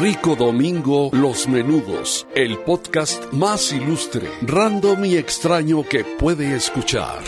Rico 0.00 0.34
Domingo 0.36 1.10
Los 1.12 1.46
Menudos, 1.48 2.26
el 2.34 2.58
podcast 2.58 3.32
más 3.32 3.72
ilustre, 3.72 4.30
random 4.42 5.04
y 5.04 5.16
extraño 5.16 5.82
que 5.86 6.04
puede 6.04 6.54
escuchar. 6.56 7.18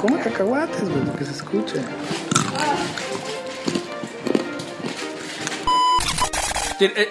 Come 0.00 0.20
cacahuates, 0.20 0.80
güey, 0.82 1.16
que 1.16 1.24
se 1.24 1.32
escuche. 1.32 1.76
Eh, 6.80 7.08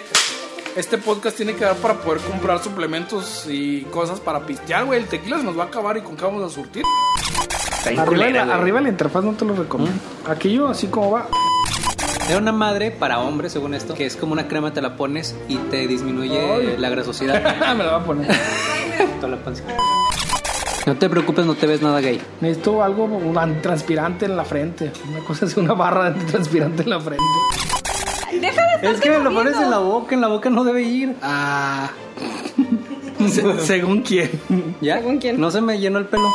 Este 0.76 0.98
podcast 0.98 1.38
tiene 1.38 1.56
que 1.56 1.64
dar 1.66 1.76
para 1.78 1.96
poder 2.02 2.22
comprar 2.22 2.62
suplementos 2.64 3.46
y 3.50 3.82
cosas 3.92 4.20
para 4.20 4.46
pistear, 4.46 4.86
güey. 4.86 5.00
El 5.00 5.08
tequila 5.08 5.38
se 5.38 5.44
nos 5.44 5.58
va 5.58 5.64
a 5.64 5.68
acabar 5.68 5.98
y 5.98 6.02
con 6.02 6.18
qué 6.18 6.26
vamos 6.26 6.44
a 6.44 6.54
surtir. 6.54 6.84
Arriba, 7.98 8.30
la, 8.46 8.56
arriba 8.56 8.80
la 8.82 8.90
interfaz 8.90 9.24
no 9.24 9.34
te 9.34 9.44
lo 9.46 9.56
recomiendo. 9.56 10.00
Aquí 10.28 10.52
yo, 10.54 10.68
así 10.68 10.88
como 10.88 11.12
va. 11.12 11.28
Era 12.30 12.38
una 12.40 12.52
madre 12.54 12.92
para 12.92 13.20
hombres, 13.20 13.52
según 13.52 13.74
esto, 13.74 13.94
que 13.94 14.06
es 14.06 14.16
como 14.16 14.34
una 14.34 14.48
crema, 14.48 14.72
te 14.74 14.82
la 14.82 14.96
pones 14.96 15.36
y 15.50 15.58
te 15.58 15.86
disminuye 15.88 16.40
Ay. 16.40 16.76
la 16.78 16.90
grasosidad. 16.90 17.42
Me 17.76 17.84
la 17.84 17.92
voy 17.98 18.02
a 18.02 18.06
poner. 18.06 18.36
Toda 19.20 19.36
la 19.36 19.44
panza. 19.44 19.64
No 20.86 20.96
te 20.96 21.10
preocupes, 21.10 21.46
no 21.46 21.54
te 21.56 21.68
ves 21.68 21.82
nada 21.82 22.00
gay. 22.00 22.22
Necesito 22.40 22.82
algo 22.84 23.04
un 23.06 23.38
antitranspirante 23.38 24.26
en 24.26 24.38
la 24.38 24.46
frente. 24.46 24.92
Una 25.10 25.20
cosa 25.26 25.46
así, 25.46 25.60
una 25.60 25.74
barra 25.74 26.06
de 26.06 26.20
antitranspirante 26.20 26.84
en 26.84 26.90
la 26.90 27.00
frente. 27.00 27.24
Deja 28.40 28.62
de 28.62 28.76
estar 28.76 28.86
Es 28.96 29.02
que 29.02 29.10
me 29.12 29.20
lo 29.20 29.34
pones 29.34 29.56
en 29.58 29.70
la 29.70 29.80
boca, 29.80 30.16
en 30.16 30.22
la 30.22 30.28
boca 30.28 30.50
no 30.50 30.64
debe 30.64 30.84
ir. 30.84 31.16
Ah. 31.22 31.90
Se- 33.30 33.60
según 33.60 34.02
quién. 34.02 34.32
¿Ya? 34.80 34.98
¿Según 35.00 35.18
quién? 35.20 35.40
No 35.40 35.52
se 35.52 35.60
me 35.62 35.78
llenó 35.80 36.00
el 36.00 36.06
pelo. 36.06 36.32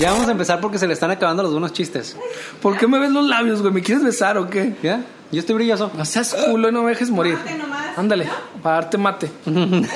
Ya 0.00 0.12
vamos 0.12 0.28
a 0.28 0.32
empezar 0.32 0.60
porque 0.60 0.78
se 0.78 0.86
le 0.86 0.92
están 0.92 1.10
acabando 1.10 1.42
los 1.42 1.52
buenos 1.52 1.72
chistes. 1.72 2.16
¿Por 2.60 2.76
qué 2.78 2.86
me 2.86 2.98
ves 2.98 3.10
los 3.10 3.26
labios, 3.26 3.60
güey? 3.60 3.72
¿Me 3.72 3.82
quieres 3.82 4.04
besar 4.04 4.36
o 4.38 4.48
qué? 4.48 4.74
¿Ya? 4.82 5.04
Yo 5.32 5.40
estoy 5.40 5.54
brilloso. 5.56 5.90
No 5.94 6.04
seas 6.04 6.34
culo 6.34 6.68
y 6.68 6.72
no 6.72 6.82
me 6.82 6.90
dejes 6.90 7.10
morir. 7.10 7.38
Ándale, 7.96 8.28
para 8.62 8.76
darte 8.76 8.98
mate. 8.98 9.30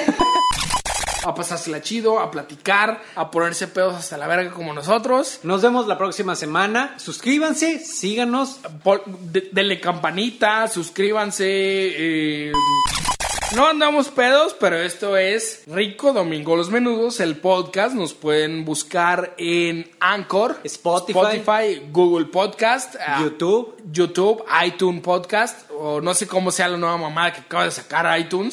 a 1.24 1.34
pasársela 1.34 1.80
chido, 1.82 2.20
a 2.20 2.30
platicar, 2.30 3.02
a 3.14 3.30
ponerse 3.30 3.66
pedos 3.68 3.94
hasta 3.94 4.16
la 4.16 4.26
verga 4.26 4.50
como 4.52 4.72
nosotros. 4.72 5.40
Nos 5.42 5.62
vemos 5.62 5.86
la 5.86 5.98
próxima 5.98 6.34
semana. 6.36 6.94
Suscríbanse, 6.96 7.78
síganos. 7.80 8.58
De- 9.32 9.48
denle 9.52 9.80
campanita, 9.80 10.68
suscríbanse. 10.68 11.44
eh, 11.48 12.52
No 13.56 13.66
andamos 13.66 14.08
pedos, 14.08 14.54
pero 14.60 14.76
esto 14.76 15.16
es 15.16 15.62
Rico 15.66 16.12
Domingo 16.12 16.54
Los 16.54 16.68
Menudos, 16.68 17.18
el 17.18 17.38
podcast. 17.38 17.94
Nos 17.94 18.12
pueden 18.12 18.66
buscar 18.66 19.34
en 19.38 19.90
Anchor, 20.00 20.60
Spotify. 20.64 21.18
Spotify, 21.18 21.88
Google 21.90 22.26
Podcast, 22.26 22.96
ah, 23.00 23.20
YouTube. 23.22 23.74
YouTube, 23.90 24.44
iTunes 24.66 25.00
Podcast, 25.02 25.70
o 25.70 26.00
no 26.02 26.12
sé 26.12 26.26
cómo 26.26 26.50
sea 26.50 26.68
la 26.68 26.76
nueva 26.76 26.98
mamada 26.98 27.32
que 27.32 27.40
acaba 27.40 27.64
de 27.64 27.70
sacar 27.70 28.20
iTunes. 28.20 28.52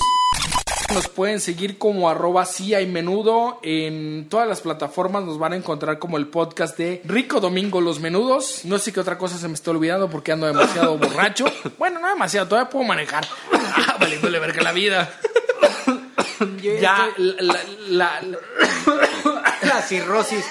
Nos 0.93 1.09
pueden 1.09 1.41
seguir 1.41 1.77
como 1.77 2.09
arroba 2.09 2.45
sí 2.45 2.73
hay 2.73 2.85
menudo. 2.85 3.59
En 3.63 4.27
todas 4.29 4.47
las 4.47 4.61
plataformas 4.61 5.23
nos 5.23 5.37
van 5.37 5.53
a 5.53 5.55
encontrar 5.57 5.99
como 5.99 6.17
el 6.17 6.27
podcast 6.27 6.77
de 6.77 7.01
Rico 7.03 7.39
Domingo 7.41 7.81
Los 7.81 7.99
Menudos. 7.99 8.63
No 8.65 8.77
sé 8.79 8.93
qué 8.93 8.99
otra 9.01 9.17
cosa 9.17 9.37
se 9.37 9.47
me 9.47 9.55
está 9.55 9.71
olvidando 9.71 10.09
porque 10.09 10.31
ando 10.31 10.47
demasiado 10.47 10.97
borracho. 10.97 11.45
Bueno, 11.77 11.99
no 11.99 12.07
demasiado, 12.07 12.47
todavía 12.47 12.69
puedo 12.69 12.85
manejar. 12.85 13.25
Ah, 13.51 13.97
valiéndole 13.99 14.39
verga 14.39 14.61
la 14.61 14.71
vida. 14.71 15.11
Ya, 16.79 17.09
la, 17.17 17.41
la- 17.41 17.59
la- 17.89 18.21
la- 18.21 18.39
La 19.63 19.81
cirrosis. 19.81 20.45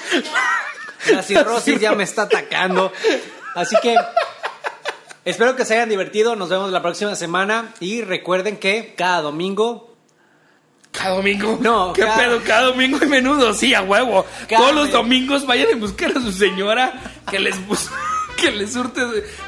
La 1.11 1.23
cirrosis 1.23 1.81
ya 1.81 1.93
me 1.95 2.05
está 2.05 2.23
atacando. 2.23 2.93
Así 3.55 3.77
que 3.81 3.97
espero 5.25 5.57
que 5.57 5.65
se 5.65 5.75
hayan 5.75 5.89
divertido. 5.89 6.37
Nos 6.37 6.51
vemos 6.51 6.71
la 6.71 6.83
próxima 6.83 7.15
semana. 7.15 7.73
Y 7.81 8.03
recuerden 8.03 8.59
que 8.59 8.95
cada 8.97 9.23
domingo. 9.23 9.94
Cada 10.97 11.17
domingo. 11.17 11.59
No, 11.61 11.92
¿Qué 11.92 12.03
cada- 12.03 12.17
pedo? 12.17 12.41
Cada 12.47 12.62
domingo 12.69 12.98
hay 13.03 13.09
menudo, 13.09 13.53
sí, 13.53 13.75
a 13.75 13.83
huevo. 13.83 14.24
Cada 14.48 14.63
Todos 14.63 14.74
los 14.74 14.92
domingos 14.92 15.45
vayan 15.46 15.67
a 15.74 15.77
buscar 15.77 16.11
a 16.13 16.20
su 16.20 16.30
señora 16.33 16.92
que 17.30 17.41
les 17.41 17.57
que 18.41 18.51
les 18.52 18.73
surte 18.73 19.01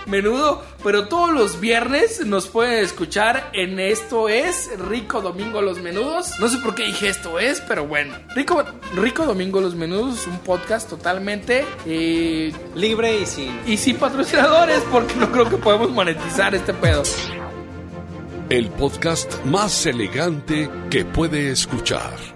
menudo. 0.07 0.65
Pero 0.83 1.09
todos 1.09 1.31
los 1.33 1.59
viernes 1.61 2.25
nos 2.27 2.47
pueden 2.49 2.85
escuchar 2.85 3.51
en 3.53 3.79
Esto 3.81 4.29
es 4.29 4.71
Rico 4.89 5.21
Domingo 5.21 5.61
Los 5.63 5.79
Menudos. 5.81 6.31
No 6.41 6.49
sé 6.49 6.59
por 6.59 6.75
qué 6.77 6.85
dije 6.85 7.09
esto 7.09 7.39
es, 7.41 7.61
pero 7.61 7.87
bueno. 7.87 8.17
Rico, 8.35 8.65
Rico 8.95 9.25
Domingo 9.25 9.61
Los 9.61 9.75
Menudos 9.75 10.21
es 10.21 10.27
un 10.29 10.39
podcast 10.39 10.89
totalmente. 10.89 11.65
eh, 11.87 12.53
Libre 12.77 13.21
y 13.21 13.27
sin. 13.27 13.61
y 13.67 13.77
sin 13.77 13.97
patrocinadores, 13.97 14.81
porque 14.93 15.15
no 15.17 15.31
creo 15.33 15.49
que 15.49 15.57
podemos 15.57 15.91
monetizar 15.91 16.55
este 16.55 16.73
pedo. 16.75 17.03
El 18.49 18.71
podcast 18.71 19.45
más 19.45 19.87
elegante 19.87 20.71
que 20.89 21.05
puede 21.05 21.51
escuchar. 21.51 22.36